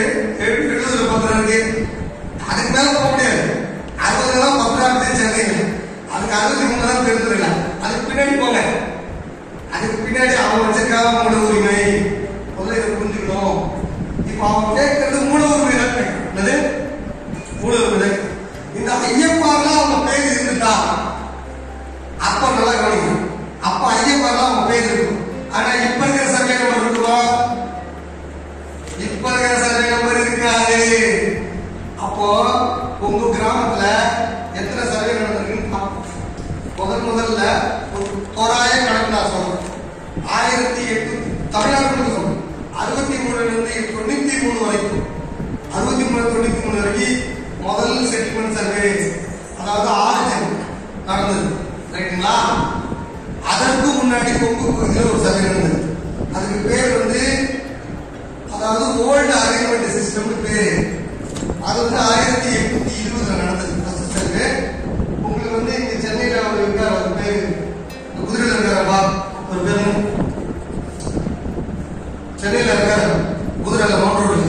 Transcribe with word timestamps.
எழுநூறு 0.00 1.06
பத்திரம் 1.10 1.38
இருக்கு. 1.38 1.60
அதுக்கு 2.50 2.70
மேல 2.74 2.92
போக 2.96 3.08
முடியாது. 3.12 3.42
அறுபது 4.04 4.40
தான் 4.42 4.60
பத்திரம் 4.60 4.96
இருந்து 4.96 5.18
சென்னையில் 5.20 5.64
அதுக்கு 6.12 6.36
அறுபத்தி 6.40 6.66
மூணு 6.68 6.90
தான் 6.90 7.06
தெரிஞ்சிருக்கலாம் 7.08 7.58
அதுக்கு 7.84 8.06
பின்னாடி 8.10 8.34
போங்க. 8.42 8.60
அதுக்கு 9.74 9.98
பின்னாடி 10.06 10.34
அவங்க 10.42 10.66
வச்சிருக்காங்க 10.66 11.08
அவங்களோட 11.08 11.38
அப்போ 32.20 32.30
உங்க 33.06 33.26
கிராமத்துல 33.34 33.84
எத்தனை 34.58 34.84
சர்வே 34.86 35.12
நடந்திருக்குன்னு 35.18 35.74
பார்ப்போம். 35.74 36.06
முதல் 36.78 37.04
முதல்ல 37.08 37.42
ஒரு 37.94 38.06
தோராய 38.36 38.72
கணக்கு 38.78 39.12
நான் 39.12 39.30
சொல்றேன் 39.34 39.68
ஆயிரத்தி 40.36 40.82
எட்டு 40.94 41.12
தமிழ்நாட்டுக்கு 41.52 42.16
சொல்றேன் 42.16 42.40
அறுபத்தி 42.80 43.14
மூணுல 43.20 43.44
இருந்து 43.44 43.76
தொண்ணூத்தி 43.92 44.34
மூணு 44.42 44.58
வரைக்கும் 44.64 45.04
அறுபத்தி 45.74 46.02
மூணு 46.08 46.24
தொண்ணூத்தி 46.32 46.64
மூணு 46.64 46.80
வரைக்கும் 46.80 47.22
முதல் 47.66 48.10
செட்டில்மெண்ட் 48.12 48.58
சர்வே 48.58 48.90
அதாவது 49.60 49.88
ஆறு 50.02 50.42
நடந்தது. 51.08 51.46
சரிங்களா? 51.92 52.36
அதற்கு 53.52 53.88
முன்னாடி 54.00 54.32
கொங்கு 54.40 54.66
பகுதியில் 54.72 55.10
ஒரு 55.12 55.24
சர்வே 55.26 55.54
அது 61.68 61.78
வந்து 61.80 61.98
ஆயிரத்தி 62.04 62.50
எட்நூத்தி 62.56 62.92
இருபதுல 62.98 63.38
நடந்தது 63.40 63.74
ஃபர்ஸ்ட் 63.80 64.14
சர்வே 64.14 64.46
உங்களுக்கு 65.22 65.56
வந்து 65.56 65.74
இங்க 65.78 65.96
சென்னையில 66.04 66.44
ஒரு 66.44 66.62
இருக்கார் 66.62 66.92
அவர் 66.92 67.18
பேரு 67.18 67.40
இந்த 68.04 68.20
குதிரையில 68.20 68.54
இருக்காரப்பா 68.54 69.00
ஒரு 69.48 69.60
பேரு 69.66 69.86
சென்னையில 72.36 72.76
இருக்காரு 72.76 73.08
குதிரையில 73.60 73.98
மவுண்ட் 73.98 74.24
ரோடு 74.24 74.46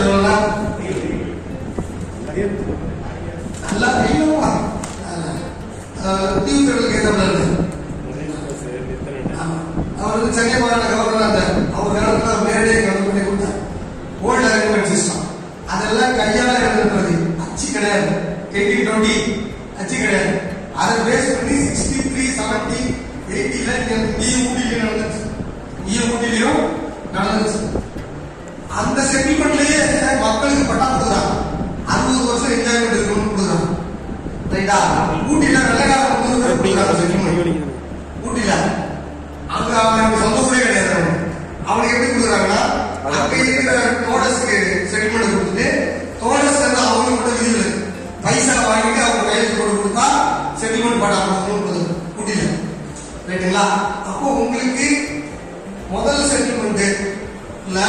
சொல்லலாம் 0.00 0.44
நல்லா 3.64 3.88
ஐயோவா 4.04 4.50
அவர் 9.98 10.16
வந்து 10.16 10.36
சென்னை 10.36 10.56
மாகாண 10.56 10.84
கவர்னர் 10.84 11.22
இருந்தார் 11.22 11.50
அவர் 11.76 11.96
காலத்துல 11.96 12.30
அவர் 12.30 12.46
நேரடியாக 12.48 12.82
கவர்னர் 12.82 13.08
பண்ணி 13.08 13.22
கொடுத்தார் 13.22 13.58
ஓல்டு 14.22 14.46
அலைன்மெண்ட் 14.48 14.77
சிஸ்டம் 14.92 15.24
அதெல்லாம் 15.66 16.16
கையால 16.18 16.50
எழுதுறது 16.66 17.14
அச்சு 17.44 17.66
கிடையாது. 17.72 18.10
எயிட்டி 18.52 18.78
டுவெண்ட்டி 18.86 19.16
அச்சு 19.78 19.96
கிடையாது. 19.96 20.32
அதை 20.74 20.94
பேஸ் 21.06 21.30
பண்ணி 21.36 21.56
சிக்ஸ்டி 21.66 21.98
த்ரீ 22.12 22.24
செவன்டி 22.38 22.80
எயிட்டில 23.34 23.70
நீ 24.20 24.28
ஊட்டிலையும் 24.44 24.84
நடந்துச்சு. 24.84 25.24
நீ 25.86 25.94
ஊட்டிலையும் 26.08 26.62
நடந்துச்சு. 27.16 27.57
ரைட்டுங்களா 53.28 53.64
அப்போ 54.08 54.28
உங்களுக்கு 54.36 54.86
முதல் 55.90 56.28
செட்டில்மெண்ட்ல 56.30 57.80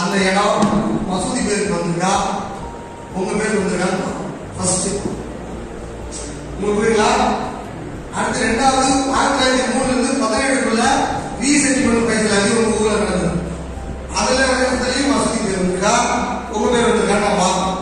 அந்த 0.00 0.14
இடம் 0.28 0.60
மசூதி 1.08 1.40
பேருக்கு 1.40 1.74
வந்திருக்கா 1.74 2.12
உங்க 3.14 3.30
பேருக்கு 3.32 3.60
வந்திருக்கான்னு 3.60 4.10
ஃபர்ஸ்ட் 4.54 4.88
உங்களுக்கு 6.52 6.78
புரியுங்களா 6.78 7.10
அடுத்து 8.14 8.44
ரெண்டாவது 8.44 8.88
ஆயிரத்தி 9.12 9.36
தொள்ளாயிரத்தி 9.36 9.74
மூணுல 9.74 9.92
இருந்து 9.92 10.22
பதினேழுக்குள்ள 10.22 10.84
ரீசெட்டில்மெண்ட் 11.42 12.08
பைசல் 12.08 12.36
அதிகம் 12.36 12.62
உங்க 12.62 12.78
ஊர்ல 12.78 12.96
நடந்தது 12.96 13.30
அதுல 14.16 14.40
இடத்துலயும் 14.56 15.14
வசதி 15.14 15.38
பேர் 15.40 15.60
வந்திருக்கா 15.60 15.94
உங்க 16.52 16.66
பேர் 16.68 16.88
வந்திருக்கா 16.88 17.18
நான் 17.20 17.40
பார்ப்போம் 17.40 17.78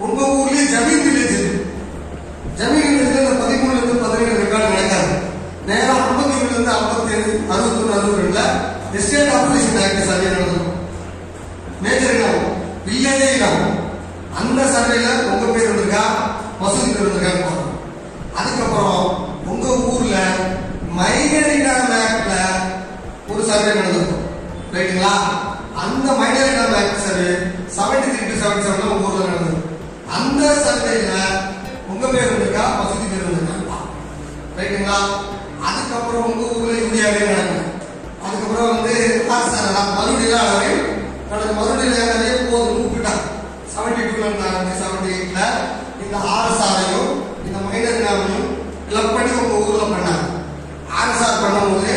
உங்க 0.00 0.20
ஊர்லயே 0.34 0.66
ஜமீன் 0.72 1.04
வில்லேஜ் 1.06 1.36
இருக்கு 1.36 1.62
ஜமீன் 2.58 2.88
வில்லேஜ்ல 2.88 3.22
இந்த 3.22 3.36
பதிமூணுல 3.42 3.78
இருந்து 3.78 4.04
பதினேழு 4.04 4.42
ரெக்கார்டு 4.42 4.72
நடக்காது 4.72 5.12
நேரம் 5.68 6.02
ஐம்பத்தி 6.02 6.34
ஒண்ணுல 6.34 6.56
இருந்து 6.56 6.74
ஐம்பத்தி 7.46 7.80
ஏழு 7.80 7.94
அறுபத்தி 7.94 8.20
ரெண்டுல 8.20 8.42
எஸ்டேட் 8.96 9.32
ஆபரேஷன் 9.36 9.80
ஆக்ட் 9.82 10.08
சர்வே 10.08 10.28
நடந்திருக்கும் 10.30 10.80
மேஜர் 11.84 12.14
இடம் 12.16 12.44
வில்லேஜே 12.86 13.28
இடம் 13.36 13.62
அந்த 14.40 14.60
சர்வேல 14.74 15.08
உங்க 15.26 15.44
பேர் 15.46 15.66
இருந்திருக்கா 15.66 16.04
வசூல் 16.60 16.88
பேர் 16.88 17.06
வந்திருக்கான்னு 17.06 17.44
பார்க்கணும் 17.44 17.80
அதுக்கப்புறம் 18.36 19.02
உங்க 19.46 19.66
ஊர்ல 19.88 20.16
மைனர் 20.98 21.52
இடம் 21.56 21.92
ஆக்ட்ல 21.98 22.34
ஒரு 23.28 23.42
சர்வே 23.50 23.74
நடந்திருக்கும் 23.78 24.22
ரைட்டுங்களா 24.74 25.14
அந்த 25.84 26.06
மைனர் 26.20 26.50
இடம் 26.52 26.76
act 26.80 27.04
survey 27.04 27.30
seventy 27.76 28.08
three 28.08 28.24
to 28.24 28.40
seventy 28.42 28.64
செவன்ல 28.66 28.94
உங்க 28.94 29.10
ஊர்ல 29.10 29.28
நடந்தது 29.28 29.60
அந்த 30.16 30.42
சர்வேல 30.64 31.12
உங்க 31.88 32.04
பேர் 32.06 32.26
இருந்திருக்கா 32.26 32.66
மசூதி 32.78 33.06
பேர் 33.06 33.24
இருந்திருக்கா 33.24 33.78
ரைட்டுங்களா 34.58 34.98
அதுக்கப்புறம் 35.68 36.26
உங்க 36.30 36.44
ஊர்ல 36.54 36.74
இந்தியாவே 36.82 37.22
நடக்கும் 37.28 37.70
அதுக்கப்புறம் 38.24 38.72
நான் 39.34 39.94
மறுபடியும் 39.96 40.40
அளவை 40.40 40.68
தனது 41.30 41.52
மறுபடியும் 41.58 42.10
நிறைய 42.10 42.34
போதும் 42.50 42.76
கூப்பிட்டாங்க 42.76 43.22
செவன்டி 43.72 44.02
டூல 44.02 44.28
இருந்தாங்க 44.28 44.74
செவன்டி 44.80 45.08
எயிட்ல 45.14 45.40
இந்த 46.02 46.16
ஆர்எஸ்ஆரையும் 46.34 47.10
இந்த 47.46 47.58
மைனர் 47.66 47.98
இனாமையும் 48.00 48.46
கிளப் 48.88 49.14
பண்ணி 49.14 49.32
உங்க 49.40 49.54
ஊர்ல 49.64 49.84
பண்ணாங்க. 49.92 50.26
ஆர்எஸ்ஆர் 50.98 51.42
பண்ணும்போது 51.42 51.94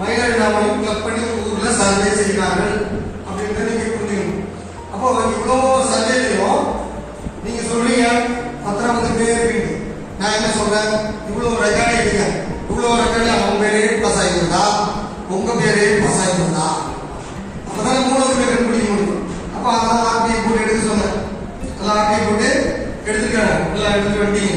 மைனர் 0.00 0.32
இனாமையும் 0.36 0.80
கிளப் 0.82 1.04
பண்ணி 1.06 1.20
உங்க 1.28 1.50
ஊர்ல 1.50 1.72
சர்வே 1.80 2.10
செய்கிறார்கள் 2.20 2.74
அப்படின்றத 3.26 3.68
நீங்க 3.68 3.84
புரிஞ்சுக்கணும். 3.92 4.40
அப்போ 4.92 5.06
இவ்வளோ 5.34 5.58
சர்வேலையும் 5.92 6.62
நீங்க 7.44 7.60
சொல்றீங்க 7.70 8.06
வந்து 8.64 9.12
பேர் 9.20 9.44
நான் 10.20 10.34
என்ன 10.38 10.48
சொல்றேன்? 10.56 10.90
இவ்வளவு 11.28 11.62
ரெக்கார்டு 11.64 11.94
இல்லைங்க 12.00 12.26
இவ்வளவு 12.68 12.98
ரெக்கார்டு 13.02 13.30
அவங்க 13.34 13.62
பேரே 13.62 13.80
பாஸ் 14.02 14.20
ஆகிருந்தா 14.22 14.64
உங்க 15.32 15.50
பேரே 15.54 15.84
பாஸ் 16.00 16.20
ஆகிருந்தா 16.22 16.66
அப்பதான் 17.66 18.06
மூணாவது 18.06 18.38
பேர் 18.38 18.50
கண்டுபிடிக்க 18.50 18.90
முடியும் 18.90 19.20
அப்ப 19.54 19.66
அதெல்லாம் 19.74 20.08
ஆர்டிஐ 20.10 20.38
போட்டு 20.38 20.62
எடுக்க 20.64 20.80
சொன்னேன். 20.82 21.16
எல்லாம் 21.72 21.98
ஆர்டிஐ 21.98 22.22
போட்டு 22.22 22.48
எடுத்துக்காங்க. 23.06 23.54
எல்லாம் 23.74 23.94
எடுத்துட்டு 23.94 24.24
வந்தீங்க 24.24 24.54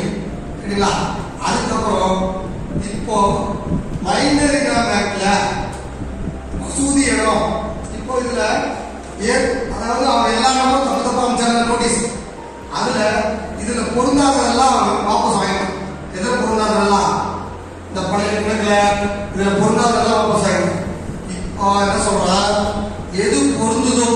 சரிங்களா? 0.59 0.91
அதுக்கப்புறம் 1.45 2.19
இப்போ 2.91 3.17
மைனர் 4.03 4.57
இனாம் 4.59 4.91
ஆக்ட்ல 4.95 5.25
மசூதி 6.61 7.03
இடம். 7.11 7.45
இப்போ 7.97 8.13
இதுல 8.21 8.41
ஏ- 9.25 9.43
அதாவது 9.75 10.05
அவன் 10.07 10.33
எல்லா 10.33 10.49
இடமும் 10.53 10.85
தப்பு 10.85 11.03
தப்பா 11.03 11.23
அமைச்சாங்க 11.25 11.61
நோட்டீஸ் 11.67 12.01
அதுல 12.77 12.99
இதுல 13.61 13.83
பொருந்தாததெல்லாம் 13.93 14.77
வாபஸ் 15.07 15.37
வாங்கணும் 15.37 15.71
எதை 16.15 16.29
பொருந்தாததெல்லாம்? 16.33 17.11
பழைய 18.57 18.83
கணக்குல 18.83 19.13
இதுல 19.33 19.51
பொருந்தாததெல்லாம் 19.59 20.19
வாபஸ் 20.21 20.47
ஆகிடும் 20.49 20.81
என்ன 21.83 21.97
சொல்றான் 22.07 22.57
எது 23.23 23.37
பொருந்துதோ? 23.59 24.09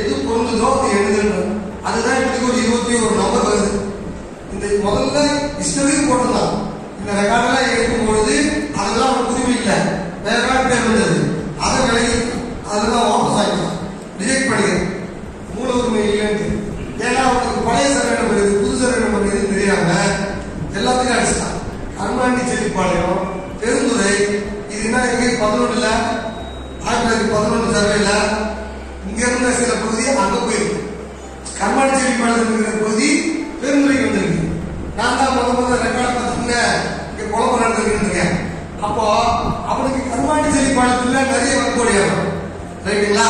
எது 0.00 0.14
பொருந்துதோ 0.28 0.68
அது 0.74 0.96
எழுதுன்னு 0.98 1.40
அதுதான் 1.86 2.20
இப்படி 2.20 2.46
ஒரு 2.48 2.58
இருபத்தி 2.62 2.92
ஒரு 3.06 3.14
நம்பர் 3.20 3.46
வருது. 3.46 3.70
இந்த 4.52 4.64
முதல்ல 4.84 5.18
இஷ்டத்துக்கு 5.62 6.04
போட்டிருந்தான். 6.08 6.54
இந்த 6.98 7.10
ரெக்கார்டெல்லாம் 7.20 7.70
எடுக்கும் 7.72 8.08
பொழுது 8.08 8.36
அதெல்லாம் 8.80 9.10
அவனுக்கு 9.10 9.34
உரிமை 9.34 9.56
இல்லை. 9.58 9.76
வேற 10.24 10.36
ரெக்கார்ட் 10.42 10.70
பேர் 10.70 10.86
வந்தது. 10.86 11.18
அதை 11.64 11.78
விலகி 11.86 12.16
அதெல்லாம் 12.70 13.08
வாபஸ் 13.10 13.38
ஆகிட்டான் 13.40 13.78
ரிஜெக்ட் 14.20 14.50
பண்ணிடுது 14.50 14.80
மூல 15.54 15.70
உரிமை 15.80 16.02
இல்லைன்ட்டு 16.08 16.48
ஏன்னா 17.04 17.20
அவனுக்கு 17.26 17.66
பழைய 17.68 17.88
சர்வே 17.94 18.14
நம்பர் 18.20 18.42
எது 18.44 18.60
புது 18.62 18.80
சர்வே 18.82 19.02
நம்பர் 19.04 19.28
எதுன்னு 19.30 19.52
தெரியாம 19.54 19.90
எல்லாத்தையும் 20.78 21.16
அடிச்சிட்டான் 21.16 21.58
கருமாண்டி 22.22 22.42
செல்லிப்பாளையம் 22.48 23.22
பெருந்துறை 23.60 24.10
இது 24.68 24.82
என்ன 24.82 24.98
இங்கே 25.06 25.30
பதினொன்றுல 25.40 25.86
ஆயிரத்தி 26.82 27.00
தொள்ளாயிரத்தி 27.00 27.32
பதினொன்று 27.32 27.72
சர்வேல 27.74 28.10
இங்க 29.06 29.22
இருந்த 29.22 29.48
சில 29.56 29.72
பகுதி 29.80 30.04
அங்க 30.14 30.36
போயிருக்கு. 30.38 30.78
கர்மாடி 31.56 31.94
செல்லிப்பாளையம் 31.94 32.44
இருக்கிற 32.48 32.74
பகுதி 32.78 33.08
பெருந்துறைக்கு 33.62 34.06
வந்திருக்கு 34.06 34.46
நான் 34.98 35.18
தான் 35.18 35.34
முத 35.34 35.48
முதல்ல 35.50 35.80
ரெக்கார்ட் 35.82 36.16
பார்த்துங்க 36.18 36.54
இங்க 37.10 37.24
குழப்பம் 37.26 37.64
நடந்திருக்கேன் 37.64 38.32
அப்போ 38.82 39.06
அவனுக்கு 39.72 40.02
கர்மாடி 40.08 40.54
செல்லிப்பாளையத்துல 40.54 41.26
நிறைய 41.26 41.58
வரக்கூடிய 41.58 41.98
ரைட்டுங்களா 42.86 43.28